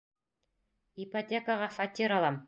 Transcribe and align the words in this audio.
—Ипотекаға 1.03 1.67
фатир 1.77 2.17
алам. 2.17 2.39